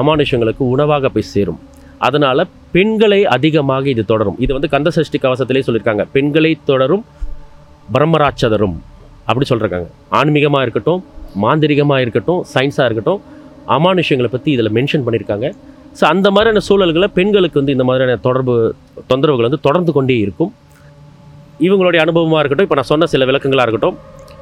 [0.01, 1.61] அமானுஷங்களுக்கு உணவாக போய் சேரும்.
[2.07, 2.43] அதனால்
[2.75, 4.39] பெண்களை அதிகமாக இது தொடரும்.
[4.45, 6.05] இது வந்து கந்த சஷ்டி கவசத்திலே சொல்லியிருக்காங்க.
[6.17, 7.05] பெண்களை தொடரும்
[7.95, 8.77] பிரம்மராட்சதரும்
[9.29, 9.89] அப்படி சொல்லியிருக்காங்க.
[10.19, 11.01] ஆன்மீகமாக இருக்கட்டும்
[11.45, 13.23] மாந்திரிகமாக இருக்கட்டும் சயின்ஸாக இருக்கட்டும்
[13.77, 15.47] அமானுஷங்களை பற்றி இதில் மென்ஷன் பண்ணியிருக்காங்க.
[15.99, 18.55] ஸோ அந்த மாதிரியான சூழல்களை பெண்களுக்கு வந்து இந்த மாதிரியான தொடர்பு
[19.11, 20.53] தொந்தரவுகள் வந்து தொடர்ந்து கொண்டே இருக்கும்.
[21.67, 23.97] இவங்களுடைய அனுபவமாக இருக்கட்டும் இப்போ நான் சொன்ன சில விளக்கங்களாக இருக்கட்டும்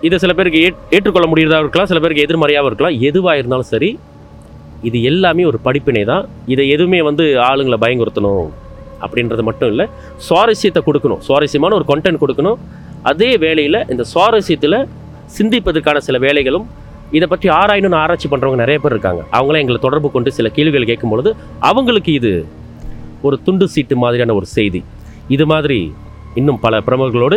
[0.07, 2.97] இதை சில பேருக்கு ஏற் ஏற்றுக்கொள்ள முடியறதா இருக்கலாம் சில பேருக்கு எதிர்மறையாகவும் இருக்கலாம்.
[3.09, 3.91] எதுவாக இருந்தாலும் சரி
[4.89, 6.25] இது எல்லாமே ஒரு படிப்பினை தான்.
[6.53, 8.49] இதை எதுவுமே வந்து ஆளுங்களை பயங்குறுத்தணும்
[9.05, 9.87] அப்படின்றது மட்டும் இல்லை
[10.29, 11.21] சுவாரஸ்யத்தை கொடுக்கணும்.
[11.27, 12.59] சுவாரஸ்யமான ஒரு கண்டென்ட் கொடுக்கணும்.
[13.11, 14.79] அதே வேளையில் இந்த சுவாரஸ்யத்தில்
[15.37, 16.67] சிந்திப்பதற்கான சில வேலைகளும்
[17.17, 19.23] இதை பற்றி ஆராயணும்னு ஆராய்ச்சி பண்ணுறவங்க நிறைய பேர் இருக்காங்க.
[19.37, 21.31] அவங்களாம் எங்களை தொடர்பு கொண்டு சில கேள்விகள் கேட்கும்பொழுது
[21.71, 22.33] அவங்களுக்கு இது
[23.27, 24.81] ஒரு துண்டு சீட்டு மாதிரியான ஒரு செய்தி.
[25.35, 25.79] இது மாதிரி
[26.41, 27.37] இன்னும் பல பிரமுகர்களோடு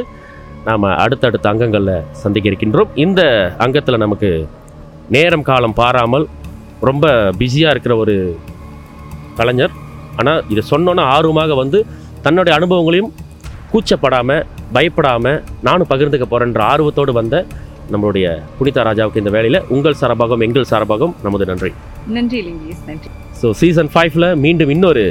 [0.65, 2.89] நாம் அடுத்தடுத்த அங்கங்களில் சந்திக்க இருக்கின்றோம்.
[3.05, 3.21] இந்த
[3.65, 4.29] அங்கத்தில் நமக்கு
[5.15, 6.25] நேரம் காலம் பாராமல்
[6.89, 7.05] ரொம்ப
[7.39, 8.15] பிஸியாக இருக்கிற ஒரு
[9.39, 9.73] கலைஞர்.
[10.21, 11.79] ஆனால் இதை சொன்னோன்னா ஆர்வமாக வந்து
[12.25, 13.11] தன்னுடைய அனுபவங்களையும்
[13.71, 17.35] கூச்சப்படாமல் பயப்படாமல் நானும் பகிர்ந்துக்க போகிறேன்ற ஆர்வத்தோடு வந்த
[17.93, 21.71] நம்மளுடைய புனிதா ராஜாவுக்கு இந்த வேலையில் உங்கள் சார்பாகவும் எங்கள் சார்பாகவும் நமது நன்றி.
[22.15, 22.39] நன்றி
[22.89, 23.09] நன்றி.
[23.41, 25.03] ஸோ சீசன் ஃபைவ்ல மீண்டும் இன்னொரு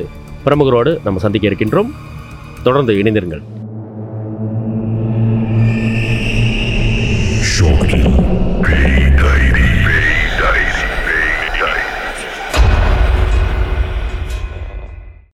[0.47, 1.91] பிரமுகரோடு நம்ம சந்திக்க இருக்கின்றோம்.
[2.67, 3.45] தொடர்ந்து இணைந்திருங்கள்.